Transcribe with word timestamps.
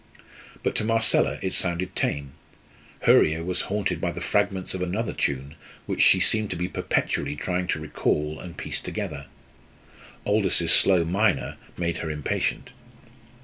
But 0.63 0.73
to 0.77 0.83
Marcella 0.83 1.37
it 1.43 1.53
sounded 1.53 1.95
tame; 1.95 2.31
her 3.01 3.23
ear 3.23 3.43
was 3.43 3.61
haunted 3.69 4.01
by 4.01 4.11
the 4.11 4.19
fragments 4.19 4.73
of 4.73 4.81
another 4.81 5.13
tune 5.13 5.53
which 5.85 6.01
she 6.01 6.19
seemed 6.19 6.49
to 6.49 6.55
be 6.55 6.67
perpetually 6.67 7.35
trying 7.35 7.67
to 7.67 7.79
recall 7.79 8.39
and 8.39 8.57
piece 8.57 8.79
together. 8.79 9.27
Aldous's 10.25 10.73
slow 10.73 11.05
minor 11.05 11.55
made 11.77 11.97
her 11.97 12.09
impatient. 12.09 12.71